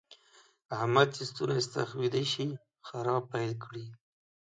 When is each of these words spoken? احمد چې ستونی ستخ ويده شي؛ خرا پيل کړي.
احمد 0.77 1.07
چې 1.15 1.23
ستونی 1.31 1.59
ستخ 1.67 1.87
ويده 1.99 2.23
شي؛ 2.33 2.47
خرا 2.87 3.17
پيل 3.31 3.51
کړي. 3.63 3.85